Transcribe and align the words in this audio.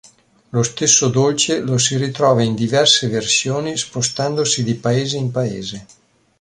Lo 0.49 0.63
stesso 0.63 1.09
dolce 1.09 1.59
lo 1.59 1.77
si 1.77 1.95
ritrova 1.95 2.41
in 2.41 2.55
diverse 2.55 3.07
versioni 3.07 3.77
spostandosi 3.77 4.63
di 4.63 4.73
paese 4.73 5.17
in 5.17 5.29
paese. 5.29 5.85